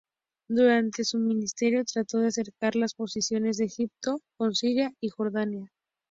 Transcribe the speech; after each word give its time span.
Durante 0.49 1.03
su 1.03 1.19
ministerio 1.19 1.83
trató 1.85 2.17
de 2.17 2.29
acercar 2.29 2.75
las 2.75 2.95
posiciones 2.95 3.57
de 3.57 3.65
Egipto 3.65 4.17
con 4.35 4.55
Siria 4.55 4.91
y 4.99 5.09
Jordania. 5.09 5.71